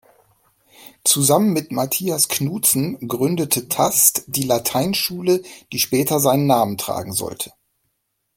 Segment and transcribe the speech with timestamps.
[1.03, 7.53] Zusammen mit Matthias Knutzen gründete Tast die Lateinschule, die später seinen Namen tragen sollte.